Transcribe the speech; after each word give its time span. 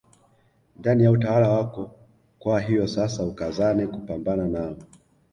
Ndani 0.75 1.03
ya 1.03 1.11
utawala 1.11 1.49
wako 1.49 1.91
kwa 2.39 2.61
hiyo 2.61 2.87
sasa 2.87 3.23
ukazane 3.25 3.87
kupambana 3.87 4.47
nao 4.47 4.77